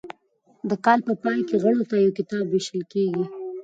د 0.69 0.71
کال 0.85 0.99
په 1.07 1.13
پای 1.23 1.39
کې 1.47 1.55
غړو 1.63 1.83
ته 1.89 1.95
یو 2.03 2.15
کتاب 2.19 2.43
ویشل 2.47 2.81
کیږي. 2.91 3.23